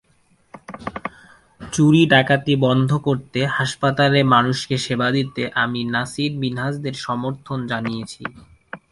চুরি–ডাকাতি 1.61 2.53
বন্ধ 2.65 2.89
করতে, 2.97 3.39
হাসপাতালে 3.47 4.19
মানুষকে 4.33 4.75
সেবা 4.77 5.07
দিতে 5.11 5.41
আমি 5.55 5.81
নাসির-মিনহাজদের 5.85 6.95
সমর্থন 7.01 7.59
জানিয়েছি। 7.67 8.23